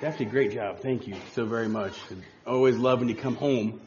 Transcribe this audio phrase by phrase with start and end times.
[0.00, 0.80] Daphne, great job.
[0.80, 1.92] Thank you so very much.
[2.46, 3.82] Always love when you come home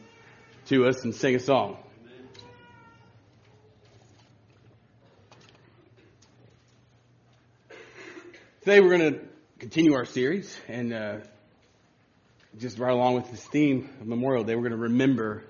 [0.66, 1.76] to us and sing a song.
[8.60, 9.20] Today we're going to
[9.58, 11.16] continue our series and uh,
[12.58, 15.42] just right along with this theme of Memorial Day, we're going to remember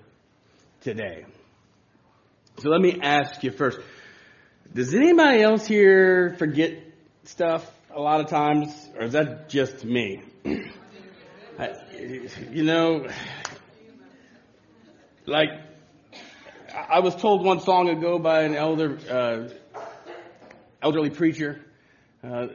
[0.81, 1.25] today.
[2.57, 3.77] So let me ask you first,
[4.73, 6.73] does anybody else here forget
[7.25, 10.23] stuff a lot of times, or is that just me?
[12.51, 13.07] You know,
[15.25, 15.49] like
[16.73, 19.79] I was told one song ago by an elder, uh,
[20.81, 21.61] elderly preacher,
[22.23, 22.47] uh,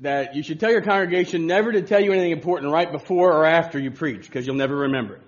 [0.00, 3.46] that you should tell your congregation never to tell you anything important right before or
[3.46, 5.22] after you preach, because you'll never remember it.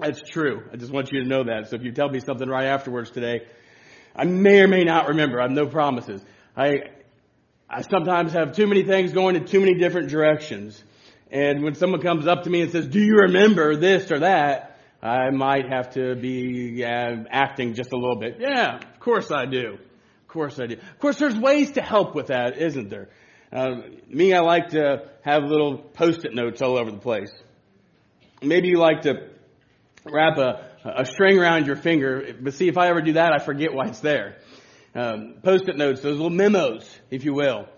[0.00, 0.64] That's true.
[0.72, 1.70] I just want you to know that.
[1.70, 3.46] So if you tell me something right afterwards today,
[4.14, 5.40] I may or may not remember.
[5.40, 6.24] I have no promises.
[6.56, 6.90] I,
[7.70, 10.82] I sometimes have too many things going in too many different directions.
[11.30, 14.78] And when someone comes up to me and says, do you remember this or that?
[15.02, 18.38] I might have to be uh, acting just a little bit.
[18.40, 19.74] Yeah, of course I do.
[19.74, 20.74] Of course I do.
[20.74, 23.08] Of course there's ways to help with that, isn't there?
[23.52, 27.30] Uh, me, I like to have little post-it notes all over the place.
[28.42, 29.28] Maybe you like to
[30.04, 33.38] wrap a, a string around your finger, but see, if I ever do that, I
[33.38, 34.36] forget why it's there.
[34.94, 37.68] Um, post-it notes, those little memos, if you will.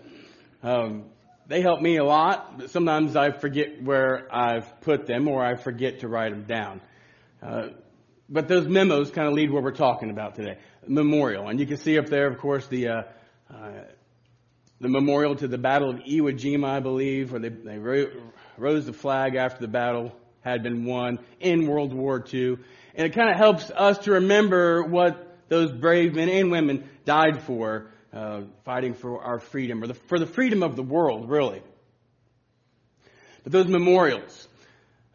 [0.63, 1.05] Um,
[1.47, 5.55] they help me a lot, but sometimes I forget where I've put them or I
[5.55, 6.81] forget to write them down.
[7.41, 7.69] Uh,
[8.29, 10.57] but those memos kind of lead where we're talking about today.
[10.87, 11.49] Memorial.
[11.49, 13.01] And you can see up there, of course, the, uh,
[13.53, 13.71] uh,
[14.79, 18.11] the memorial to the Battle of Iwo Jima, I believe, where they, they ro-
[18.57, 22.57] rose the flag after the battle had been won in World War II.
[22.95, 27.43] And it kind of helps us to remember what those brave men and women died
[27.43, 31.61] for uh, fighting for our freedom, or the, for the freedom of the world, really.
[33.43, 34.47] But those memorials.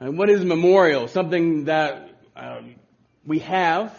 [0.00, 1.08] And what is a memorial?
[1.08, 2.76] Something that um,
[3.26, 3.92] we have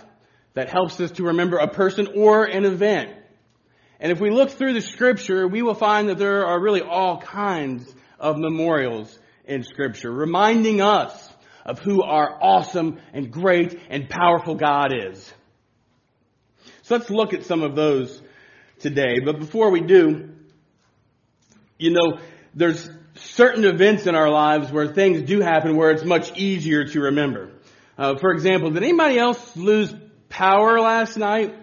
[0.54, 3.12] that helps us to remember a person or an event.
[4.00, 7.20] And if we look through the scripture, we will find that there are really all
[7.20, 11.30] kinds of memorials in scripture, reminding us
[11.66, 15.34] of who our awesome and great and powerful God is.
[16.84, 18.22] So let's look at some of those
[18.80, 19.20] today.
[19.20, 20.30] But before we do,
[21.78, 22.20] you know,
[22.54, 27.02] there's certain events in our lives where things do happen where it's much easier to
[27.02, 27.52] remember.
[27.98, 29.94] Uh, for example, did anybody else lose
[30.30, 31.56] power last night?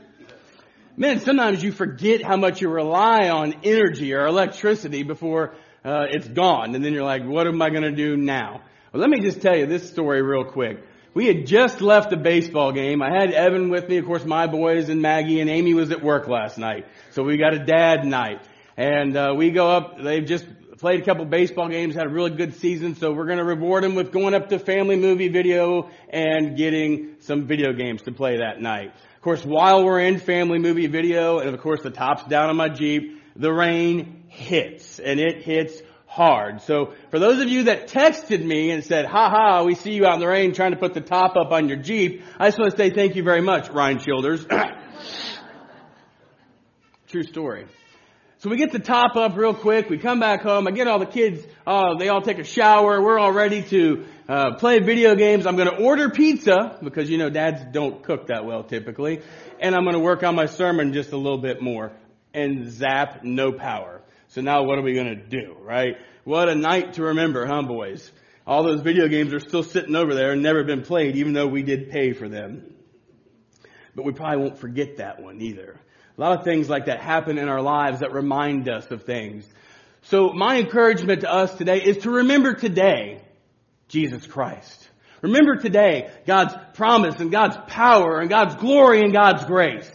[0.96, 5.54] Man, sometimes you forget how much you rely on energy or electricity before
[5.84, 9.00] uh, it's gone, and then you're like, "What am I going to do now?" Well,
[9.00, 10.84] let me just tell you this story real quick.
[11.14, 13.00] We had just left a baseball game.
[13.00, 16.02] I had Evan with me, of course, my boys and Maggie, and Amy was at
[16.02, 16.86] work last night.
[17.12, 18.40] So we got a dad night.
[18.76, 20.44] And uh, we go up, they've just
[20.78, 23.84] played a couple baseball games, had a really good season, so we're going to reward
[23.84, 28.38] them with going up to family movie video and getting some video games to play
[28.38, 28.88] that night.
[29.14, 32.56] Of course, while we're in family movie video, and of course the top's down on
[32.56, 35.80] my Jeep, the rain hits, and it hits
[36.14, 36.62] hard.
[36.62, 40.06] So for those of you that texted me and said, ha ha, we see you
[40.06, 42.58] out in the rain trying to put the top up on your Jeep, I just
[42.58, 44.46] want to say thank you very much, Ryan Childers.
[47.08, 47.66] True story.
[48.38, 49.90] So we get the top up real quick.
[49.90, 50.68] We come back home.
[50.68, 51.44] I get all the kids.
[51.66, 53.02] Uh, they all take a shower.
[53.02, 55.46] We're all ready to uh, play video games.
[55.46, 59.20] I'm going to order pizza because you know dads don't cook that well typically,
[59.58, 61.90] and I'm going to work on my sermon just a little bit more.
[62.32, 64.03] And zap, no power.
[64.34, 65.96] So now what are we going to do, right?
[66.24, 68.10] What a night to remember, huh, boys?
[68.44, 71.46] All those video games are still sitting over there and never been played, even though
[71.46, 72.74] we did pay for them.
[73.94, 75.78] But we probably won't forget that one either.
[76.18, 79.46] A lot of things like that happen in our lives that remind us of things.
[80.02, 83.22] So my encouragement to us today is to remember today
[83.86, 84.88] Jesus Christ.
[85.22, 89.88] Remember today God's promise and God's power and God's glory and God's grace.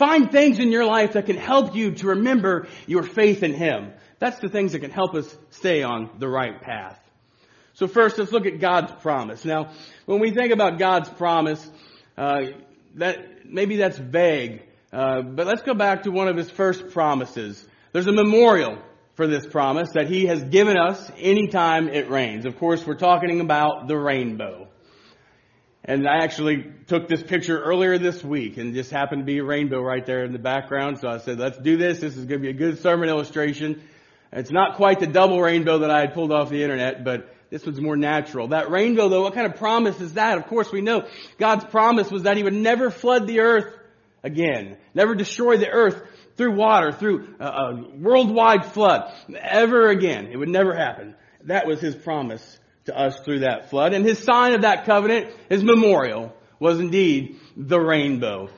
[0.00, 3.92] Find things in your life that can help you to remember your faith in Him.
[4.18, 6.98] That's the things that can help us stay on the right path.
[7.74, 9.44] So first, let's look at God's promise.
[9.44, 9.72] Now,
[10.06, 11.70] when we think about God's promise,
[12.16, 12.44] uh,
[12.94, 17.62] that maybe that's vague, uh, but let's go back to one of His first promises.
[17.92, 18.78] There's a memorial
[19.16, 22.46] for this promise that He has given us anytime it rains.
[22.46, 24.69] Of course, we're talking about the rainbow.
[25.84, 29.44] And I actually took this picture earlier this week and just happened to be a
[29.44, 30.98] rainbow right there in the background.
[31.00, 32.00] So I said, let's do this.
[32.00, 33.82] This is going to be a good sermon illustration.
[34.32, 37.64] It's not quite the double rainbow that I had pulled off the internet, but this
[37.64, 38.48] was more natural.
[38.48, 40.38] That rainbow though, what kind of promise is that?
[40.38, 43.74] Of course we know God's promise was that He would never flood the earth
[44.22, 44.76] again.
[44.94, 46.00] Never destroy the earth
[46.36, 49.12] through water, through a, a worldwide flood.
[49.34, 50.28] Ever again.
[50.30, 51.16] It would never happen.
[51.44, 52.58] That was his promise
[52.90, 53.94] to us through that flood.
[53.94, 58.50] And his sign of that covenant, his memorial, was indeed the rainbow.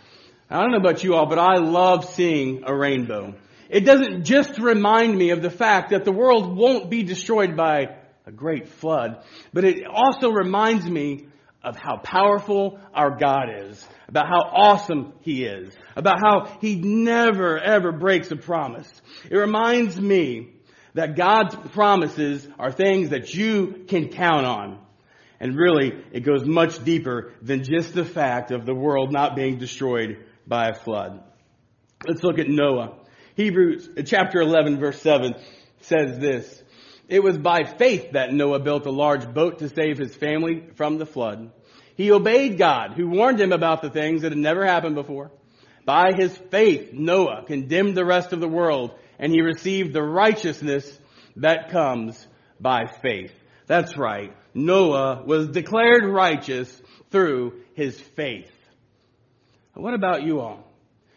[0.50, 3.34] I don't know about you all, but I love seeing a rainbow.
[3.70, 7.96] It doesn't just remind me of the fact that the world won't be destroyed by
[8.26, 11.26] a great flood, but it also reminds me
[11.64, 17.58] of how powerful our God is, about how awesome He is, about how He never
[17.58, 18.90] ever breaks a promise.
[19.31, 20.50] It reminds me
[20.94, 24.78] that God's promises are things that you can count on.
[25.40, 29.58] And really, it goes much deeper than just the fact of the world not being
[29.58, 31.22] destroyed by a flood.
[32.06, 32.96] Let's look at Noah.
[33.34, 35.34] Hebrews uh, chapter 11 verse 7
[35.80, 36.62] says this.
[37.08, 40.98] It was by faith that Noah built a large boat to save his family from
[40.98, 41.50] the flood.
[41.96, 45.30] He obeyed God who warned him about the things that had never happened before.
[45.84, 48.92] By his faith, Noah condemned the rest of the world
[49.22, 50.98] and he received the righteousness
[51.36, 52.26] that comes
[52.60, 53.32] by faith.
[53.69, 54.36] That's right.
[54.52, 56.82] Noah was declared righteous
[57.12, 58.50] through his faith.
[59.74, 60.69] What about you all?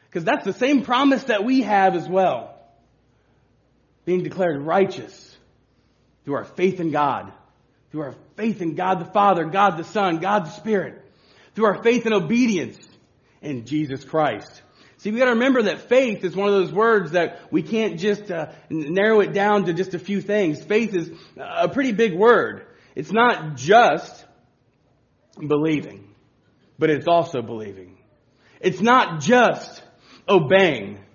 [0.07, 2.56] Because that's the same promise that we have as well.
[4.06, 5.36] Being declared righteous
[6.24, 7.34] through our faith in God.
[7.92, 11.04] Through our faith in God the Father, God the Son, God the Spirit.
[11.56, 12.78] Through our faith and obedience
[13.42, 14.62] in Jesus Christ.
[15.06, 18.31] See, we gotta remember that faith is one of those words that we can't just
[18.31, 20.63] uh, narrow it down to just a few things.
[20.63, 22.66] Faith is a pretty big word.
[22.96, 24.25] It's not just
[25.38, 26.16] believing,
[26.80, 28.00] but it's also believing.
[28.60, 29.84] It's not just
[30.28, 31.06] obeying,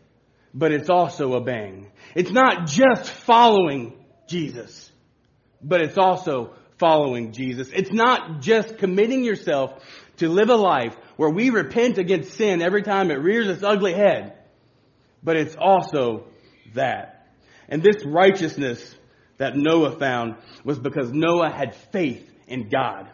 [0.54, 1.90] but it's also obeying.
[2.14, 3.94] It's not just following
[4.28, 4.88] Jesus,
[5.60, 7.68] but it's also following Jesus.
[7.74, 9.82] It's not just committing yourself
[10.20, 13.92] to live a life where we repent against sin every time it rears its ugly
[13.92, 14.34] head,
[15.22, 16.24] but it's also
[16.74, 17.26] that.
[17.68, 18.94] And this righteousness
[19.38, 23.08] that Noah found was because Noah had faith in God.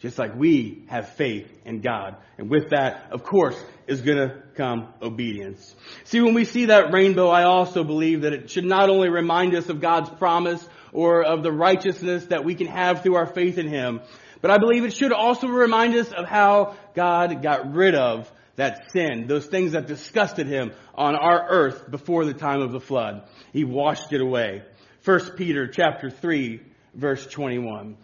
[0.00, 2.16] Just like we have faith in God.
[2.38, 3.56] And with that, of course,
[3.86, 5.74] is gonna come obedience.
[6.04, 9.54] See, when we see that rainbow, I also believe that it should not only remind
[9.54, 13.58] us of God's promise or of the righteousness that we can have through our faith
[13.58, 14.00] in Him,
[14.40, 18.90] but I believe it should also remind us of how God got rid of that
[18.90, 23.28] sin, those things that disgusted Him on our earth before the time of the flood.
[23.52, 24.62] He washed it away.
[25.04, 26.60] 1 Peter chapter 3
[26.94, 27.96] verse 21.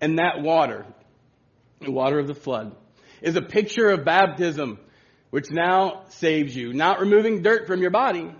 [0.00, 0.84] And that water,
[1.80, 2.76] the water of the flood,
[3.22, 4.78] is a picture of baptism,
[5.30, 6.72] which now saves you.
[6.72, 8.30] Not removing dirt from your body,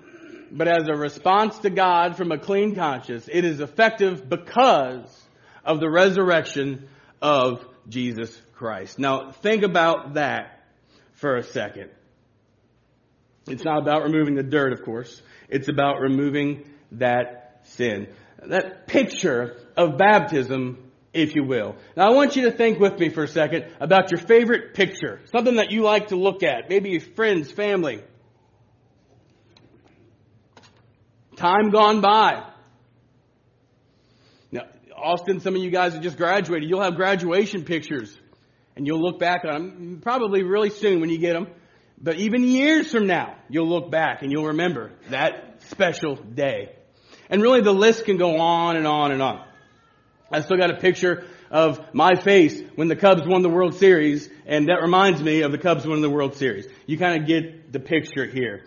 [0.51, 3.29] but as a response to God from a clean conscience.
[3.31, 5.25] It is effective because
[5.65, 6.89] of the resurrection
[7.21, 8.99] of Jesus Christ.
[8.99, 10.65] Now think about that
[11.15, 11.91] for a second.
[13.47, 15.23] It's not about removing the dirt, of course.
[15.49, 18.09] It's about removing that sin.
[18.45, 21.77] That picture of baptism if you will.
[21.97, 25.21] Now I want you to think with me for a second about your favorite picture.
[25.33, 26.69] Something that you like to look at.
[26.69, 28.03] Maybe your friends, family.
[31.37, 32.45] Time gone by.
[35.03, 36.69] Austin, some of you guys have just graduated.
[36.69, 38.17] You'll have graduation pictures.
[38.77, 41.49] And you'll look back on them probably really soon when you get them.
[42.01, 46.77] But even years from now, you'll look back and you'll remember that special day.
[47.29, 49.45] And really the list can go on and on and on.
[50.31, 54.29] I still got a picture of my face when the Cubs won the World Series,
[54.47, 56.67] and that reminds me of the Cubs winning the World Series.
[56.87, 58.65] You kind of get the picture here.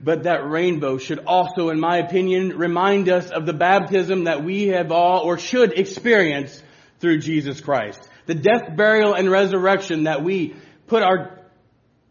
[0.00, 4.68] But that rainbow should also, in my opinion, remind us of the baptism that we
[4.68, 6.62] have all, or should experience
[7.00, 8.00] through Jesus Christ.
[8.26, 10.54] The death, burial, and resurrection that we
[10.86, 11.40] put our,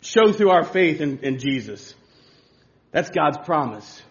[0.02, 1.94] show through our faith in, in Jesus.
[2.92, 4.02] That's God's promise.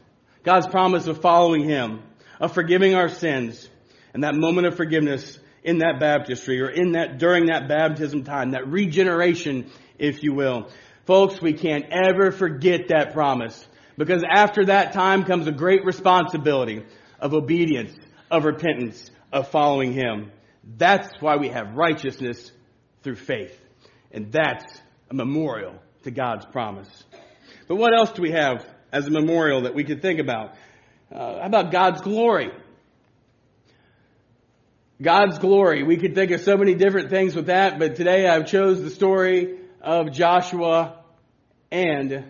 [0.42, 2.02] God's promise of following Him,
[2.40, 3.68] of forgiving our sins,
[4.14, 8.52] and that moment of forgiveness in that baptistry or in that, during that baptism time,
[8.52, 10.70] that regeneration, if you will.
[11.06, 13.64] Folks, we can't ever forget that promise
[13.96, 16.84] because after that time comes a great responsibility
[17.20, 17.94] of obedience,
[18.28, 20.32] of repentance, of following Him.
[20.76, 22.50] That's why we have righteousness
[23.04, 23.56] through faith.
[24.10, 24.64] And that's
[25.08, 26.88] a memorial to God's promise.
[27.68, 30.54] But what else do we have as a memorial that we could think about?
[31.12, 32.50] Uh, how about God's glory?
[35.00, 35.84] God's glory.
[35.84, 38.90] We could think of so many different things with that, but today I've chose the
[38.90, 40.98] story of Joshua
[41.70, 42.24] and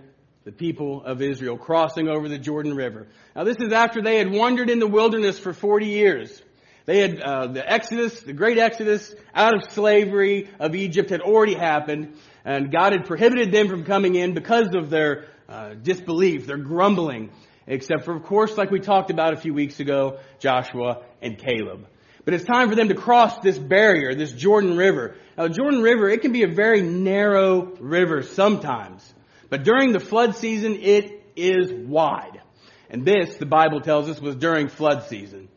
[0.44, 3.08] the people of Israel crossing over the Jordan River.
[3.34, 6.42] Now this is after they had wandered in the wilderness for 40 years.
[6.84, 11.54] They had, uh, the Exodus, the great Exodus out of slavery of Egypt had already
[11.54, 16.58] happened, and God had prohibited them from coming in because of their uh, disbelief, their
[16.58, 17.30] grumbling.
[17.66, 21.86] except for, of course, like we talked about a few weeks ago, Joshua and Caleb.
[22.26, 25.14] But it's time for them to cross this barrier, this Jordan River.
[25.38, 29.14] Now, Jordan River, it can be a very narrow river sometimes.
[29.48, 32.42] But during the flood season, it is wide.
[32.90, 35.48] And this, the Bible tells us, was during flood season.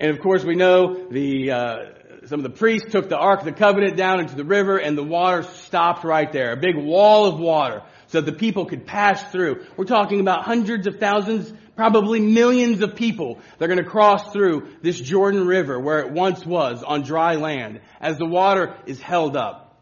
[0.00, 1.76] And of course, we know the, uh,
[2.24, 4.96] some of the priests took the Ark of the Covenant down into the river and
[4.96, 6.52] the water stopped right there.
[6.52, 9.64] A big wall of water so the people could pass through.
[9.76, 14.32] We're talking about hundreds of thousands, probably millions of people that are going to cross
[14.32, 19.00] through this Jordan River where it once was on dry land as the water is
[19.00, 19.76] held up.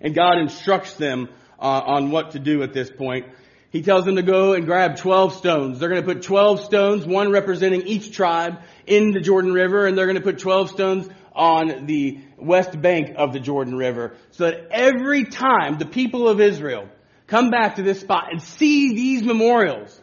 [0.00, 1.28] And God instructs them
[1.58, 3.26] uh, on what to do at this point.
[3.70, 5.80] He tells them to go and grab 12 stones.
[5.80, 9.98] They're going to put 12 stones, one representing each tribe, in the Jordan River, and
[9.98, 14.44] they're going to put 12 stones on the west bank of the Jordan River, so
[14.44, 16.88] that every time the people of Israel
[17.26, 20.00] come back to this spot and see these memorials,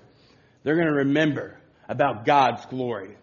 [0.63, 3.17] they're going to remember about God's glory.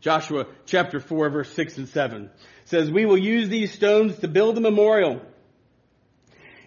[0.00, 2.30] Joshua chapter 4 verse 6 and 7
[2.66, 5.22] says, We will use these stones to build a memorial.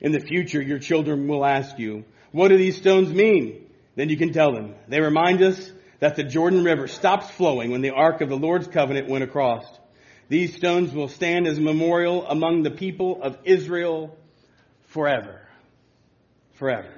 [0.01, 3.67] In the future, your children will ask you, what do these stones mean?
[3.95, 4.75] Then you can tell them.
[4.87, 8.67] They remind us that the Jordan River stops flowing when the Ark of the Lord's
[8.67, 9.65] covenant went across.
[10.29, 14.15] These stones will stand as a memorial among the people of Israel
[14.87, 15.46] forever.
[16.57, 16.89] Forever.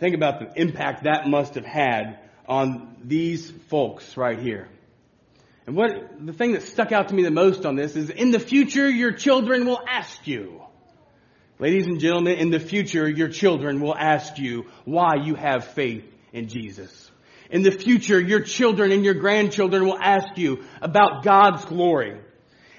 [0.00, 4.68] Think about the impact that must have had on these folks right here.
[5.66, 5.90] And what,
[6.24, 8.88] the thing that stuck out to me the most on this is in the future
[8.88, 10.60] your children will ask you.
[11.60, 16.04] Ladies and gentlemen, in the future, your children will ask you why you have faith
[16.32, 17.10] in Jesus.
[17.48, 22.20] In the future, your children and your grandchildren will ask you about God's glory.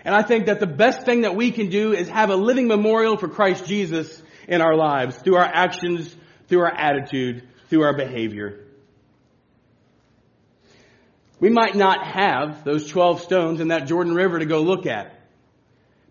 [0.03, 2.67] And I think that the best thing that we can do is have a living
[2.67, 6.15] memorial for Christ Jesus in our lives through our actions,
[6.47, 8.61] through our attitude, through our behavior.
[11.39, 15.19] We might not have those 12 stones in that Jordan River to go look at.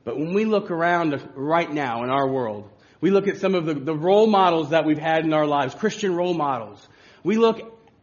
[0.04, 2.68] But when we look around right now in our world,
[3.00, 5.74] we look at some of the, the role models that we've had in our lives,
[5.74, 6.86] Christian role models.
[7.22, 7.60] We look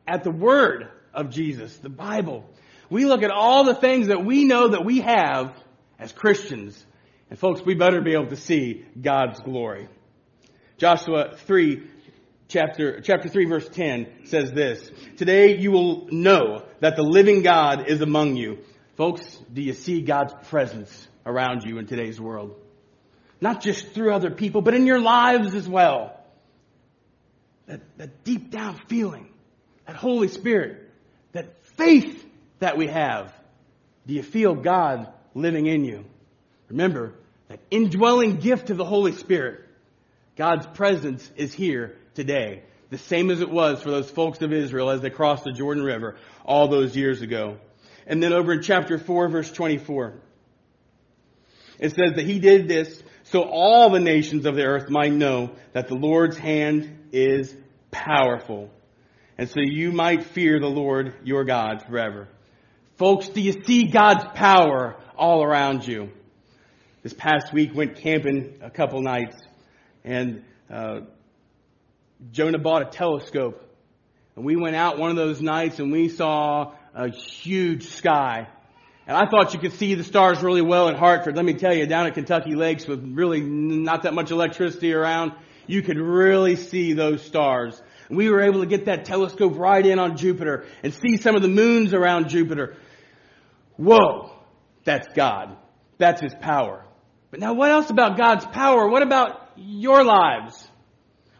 [0.08, 2.50] at the Word of Jesus, the Bible.
[2.90, 5.56] We look at all the things that we know that we have
[6.00, 6.84] as Christians.
[7.30, 9.88] And folks, we better be able to see God's glory.
[10.82, 11.84] Joshua 3,
[12.48, 17.88] chapter, chapter 3 verse 10 says this, Today you will know that the living God
[17.88, 18.58] is among you.
[18.98, 19.22] Folks,
[19.54, 22.56] do you see God's presence around you in today's world.
[23.40, 26.20] Not just through other people, but in your lives as well.
[27.68, 29.32] That, that deep down feeling,
[29.86, 30.90] that Holy Spirit,
[31.34, 32.26] that faith
[32.58, 33.32] that we have.
[34.08, 36.06] Do you feel God living in you?
[36.70, 37.14] Remember,
[37.50, 39.68] that indwelling gift of the Holy Spirit,
[40.42, 42.64] God's presence is here today.
[42.90, 45.84] The same as it was for those folks of Israel as they crossed the Jordan
[45.84, 47.60] River all those years ago.
[48.08, 50.16] And then over in chapter 4 verse 24,
[51.78, 55.52] it says that he did this so all the nations of the earth might know
[55.74, 57.56] that the Lord's hand is
[57.92, 58.72] powerful.
[59.38, 62.28] And so you might fear the Lord your God forever.
[62.98, 66.10] Folks, do you see God's power all around you?
[67.04, 69.38] This past week went camping a couple nights
[70.04, 71.02] and uh,
[72.32, 73.64] Jonah bought a telescope
[74.36, 78.48] and we went out one of those nights and we saw a huge sky
[79.08, 81.36] and I thought you could see the stars really well in Hartford.
[81.36, 85.34] Let me tell you, down at Kentucky Lakes with really not that much electricity around,
[85.68, 87.82] you could really see those stars.
[88.08, 91.36] And we were able to get that telescope right in on Jupiter and see some
[91.36, 92.78] of the moons around Jupiter.
[93.76, 94.32] Whoa!
[94.84, 95.58] That's God.
[95.98, 96.86] That's His power.
[97.32, 98.88] But now what else about God's power?
[98.88, 100.68] What about your lives?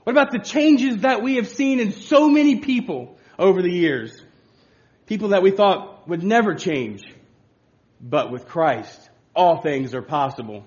[0.04, 4.20] What about the changes that we have seen in so many people over the years?
[5.06, 7.04] People that we thought would never change.
[8.00, 10.64] But with Christ, all things are possible.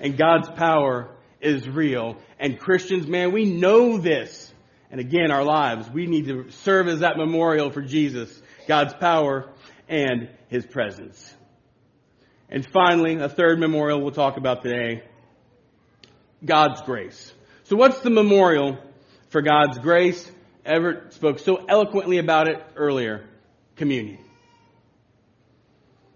[0.00, 2.16] And God's power is real.
[2.38, 4.52] And Christians, man, we know this.
[4.90, 9.50] And again, our lives, we need to serve as that memorial for Jesus, God's power
[9.88, 11.34] and His presence.
[12.54, 15.02] And finally, a third memorial we'll talk about today,
[16.44, 17.32] God's grace.
[17.64, 18.78] So what's the memorial
[19.30, 20.30] for God's grace?
[20.64, 23.26] Everett spoke so eloquently about it earlier.
[23.74, 24.20] Communion.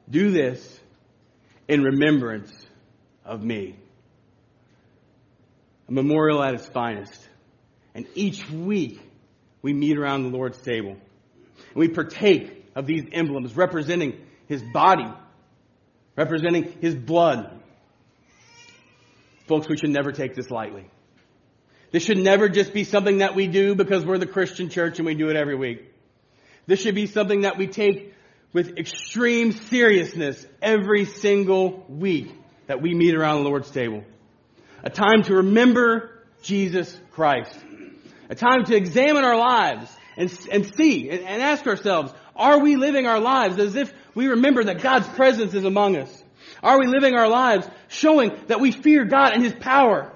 [0.08, 0.78] Do this
[1.66, 2.52] in remembrance
[3.24, 3.74] of me.
[5.88, 7.28] A memorial at its finest.
[7.96, 9.00] And each week
[9.60, 10.92] we meet around the Lord's table.
[10.92, 15.12] And we partake of these emblems representing His body,
[16.18, 17.48] representing His blood.
[19.46, 20.90] Folks, we should never take this lightly.
[21.92, 25.06] This should never just be something that we do because we're the Christian church and
[25.06, 25.94] we do it every week.
[26.66, 28.14] This should be something that we take
[28.52, 32.34] with extreme seriousness every single week
[32.66, 34.02] that we meet around the Lord's table.
[34.82, 37.56] A time to remember Jesus Christ.
[38.28, 42.74] A time to examine our lives and, and see and, and ask ourselves, are we
[42.76, 46.24] living our lives as if we remember that God's presence is among us?
[46.60, 50.12] Are we living our lives showing that we fear God and His power?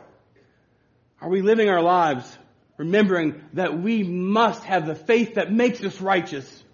[1.21, 2.37] Are we living our lives
[2.77, 6.65] remembering that we must have the faith that makes us righteous?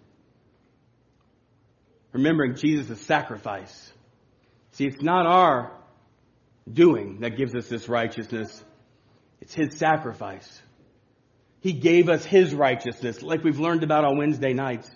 [2.12, 3.92] Remembering Jesus' sacrifice.
[4.70, 5.76] See, it's not our
[6.72, 8.64] doing that gives us this righteousness.
[9.42, 10.62] It's His sacrifice.
[11.60, 14.90] He gave us His righteousness, like we've learned about on Wednesday nights.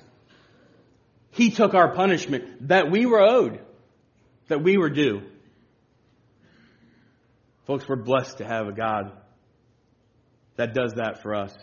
[1.33, 3.61] He took our punishment that we were owed,
[4.49, 5.23] that we were due.
[7.67, 9.13] Folks, we're blessed to have a God
[10.57, 11.55] that does that for us.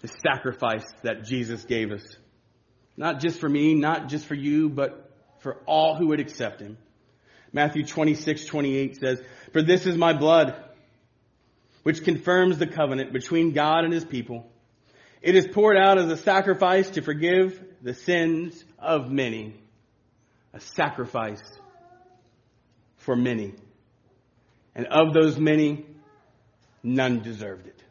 [0.00, 2.04] The sacrifice that Jesus gave us.
[2.96, 6.78] Not just for me, not just for you, but for all who would accept him.
[7.52, 10.54] Matthew 26, 28 says, For this is my blood,
[11.82, 14.50] which confirms the covenant between God and his people.
[15.24, 19.58] It is poured out as a sacrifice to forgive the sins of many.
[20.52, 21.42] A sacrifice
[22.98, 23.54] for many.
[24.74, 25.86] And of those many,
[26.82, 27.82] none deserved it.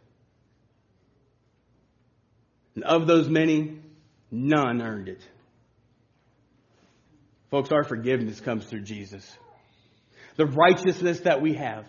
[2.75, 3.79] And of those many,
[4.29, 5.27] none earned it.
[7.49, 9.27] Folks, our forgiveness comes through Jesus.
[10.35, 11.87] The righteousness that we have,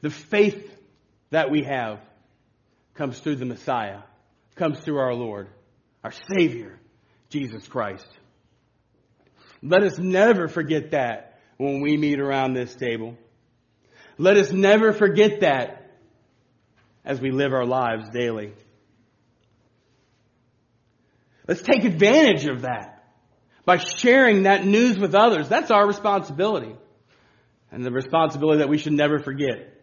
[0.00, 0.68] the faith
[1.30, 2.00] that we have,
[2.94, 4.00] comes through the Messiah,
[4.56, 5.48] comes through our Lord,
[6.02, 6.78] our Savior,
[7.28, 8.06] Jesus Christ.
[9.62, 13.16] Let us never forget that when we meet around this table.
[14.18, 15.90] Let us never forget that
[17.04, 18.52] as we live our lives daily.
[21.46, 23.04] Let's take advantage of that
[23.64, 25.48] by sharing that news with others.
[25.48, 26.74] That's our responsibility.
[27.70, 29.82] And the responsibility that we should never forget.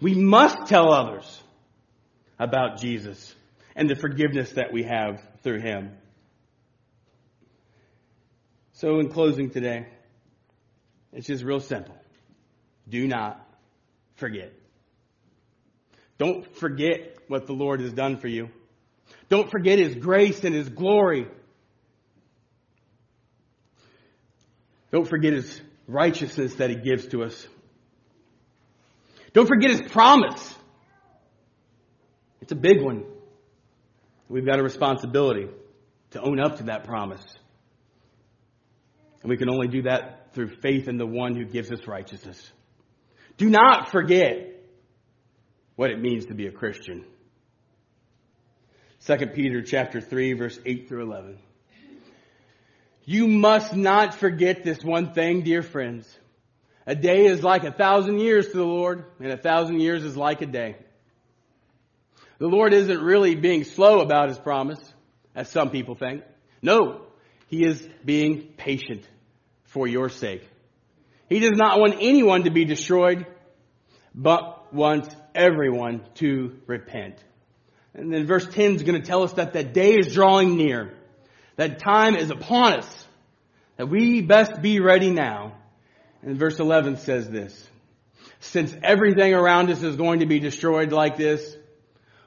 [0.00, 1.42] We must tell others
[2.38, 3.34] about Jesus
[3.78, 5.92] and the forgiveness that we have through Him.
[8.72, 9.86] So in closing today,
[11.12, 11.94] it's just real simple.
[12.88, 13.40] Do not
[14.16, 14.52] forget.
[16.18, 18.50] Don't forget what the Lord has done for you.
[19.28, 21.28] Don't forget His grace and His glory.
[24.90, 27.46] Don't forget His righteousness that He gives to us.
[29.34, 30.56] Don't forget His promise.
[32.40, 33.04] It's a big one.
[34.28, 35.48] We've got a responsibility
[36.10, 37.24] to own up to that promise.
[39.22, 42.50] And we can only do that through faith in the one who gives us righteousness.
[43.36, 44.54] Do not forget
[45.76, 47.04] what it means to be a Christian.
[49.06, 51.38] 2 Peter chapter 3 verse 8 through 11.
[53.04, 56.06] You must not forget this one thing, dear friends.
[56.86, 60.16] A day is like a thousand years to the Lord, and a thousand years is
[60.16, 60.76] like a day.
[62.38, 64.80] The Lord isn't really being slow about his promise,
[65.34, 66.22] as some people think.
[66.62, 67.02] No,
[67.48, 69.02] he is being patient
[69.64, 70.48] for your sake.
[71.28, 73.26] He does not want anyone to be destroyed,
[74.14, 77.16] but wants everyone to repent.
[77.94, 80.94] And then verse 10 is going to tell us that that day is drawing near.
[81.56, 83.06] That time is upon us.
[83.76, 85.54] That we best be ready now.
[86.22, 87.68] And verse 11 says this.
[88.40, 91.56] Since everything around us is going to be destroyed like this,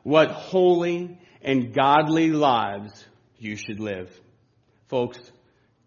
[0.04, 3.06] what holy and godly lives
[3.38, 4.10] you should live.
[4.88, 5.20] Folks,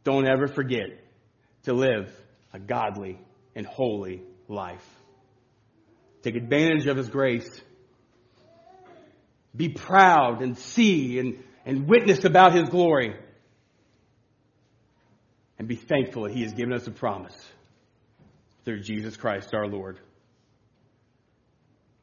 [0.03, 0.89] don't ever forget
[1.65, 2.11] to live
[2.53, 3.19] a godly
[3.55, 4.85] and holy life.
[6.23, 7.49] Take advantage of His grace.
[9.55, 13.15] Be proud and see and, and witness about His glory.
[15.59, 17.37] And be thankful that He has given us a promise
[18.65, 20.01] through Jesus Christ our Lord.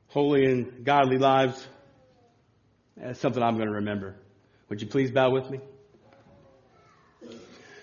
[0.07, 1.67] Holy and godly lives,
[3.01, 4.15] that's something I'm going to remember.
[4.69, 5.59] Would you please bow with me?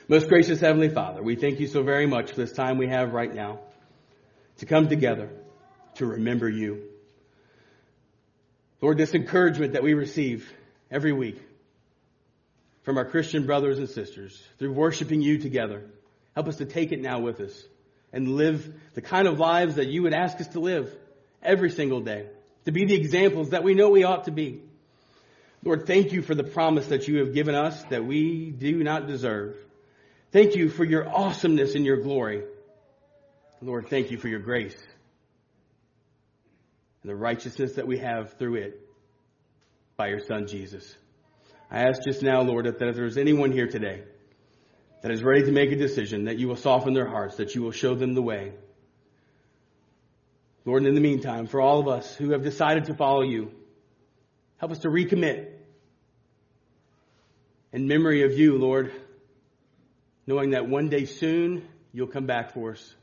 [0.07, 3.13] Most gracious Heavenly Father, we thank you so very much for this time we have
[3.13, 3.59] right now
[4.59, 5.29] to come together
[5.97, 6.85] to remember you.
[8.81, 10.51] Lord, this encouragement that we receive
[10.91, 11.43] every week
[12.85, 15.85] from our Christian brothers and sisters through worshiping you together,
[16.35, 17.65] help us to take it now with us
[18.13, 20.91] and live the kind of lives that you would ask us to live
[21.43, 22.27] every single day,
[22.65, 24.63] to be the examples that we know we ought to be.
[25.64, 29.07] Lord, thank you for the promise that you have given us that we do not
[29.07, 29.57] deserve.
[30.31, 32.44] Thank you for your awesomeness and your glory.
[33.61, 34.77] Lord, thank you for your grace
[37.03, 38.81] and the righteousness that we have through it.
[39.97, 40.97] by your Son, Jesus.
[41.73, 44.05] I ask just now, Lord, that if there's anyone here today
[45.03, 47.62] that is ready to make a decision, that you will soften their hearts, that you
[47.62, 48.53] will show them the way.
[50.64, 53.51] Lord, in the meantime, for all of us who have decided to follow you,
[54.59, 55.49] help us to recommit
[57.73, 58.92] in memory of you, Lord,
[60.27, 62.94] knowing that one day soon you'll come back for us.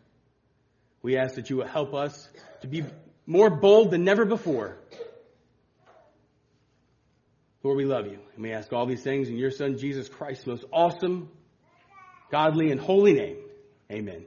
[1.02, 2.30] We ask that you will help us
[2.62, 2.86] to be
[3.26, 4.78] more bold than never before.
[7.64, 8.20] Lord, we love you.
[8.36, 11.30] And we ask all these things in your Son, Jesus Christ's most awesome,
[12.30, 13.38] godly, and holy name.
[13.92, 14.24] Amen.